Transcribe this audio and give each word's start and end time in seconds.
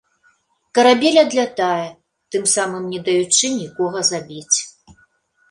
Карабель 0.77 1.19
адлятае, 1.23 1.89
тым 2.37 2.43
самым 2.55 2.83
не 2.95 2.99
даючы 3.11 3.53
нікога 3.61 3.99
забіць. 4.11 4.57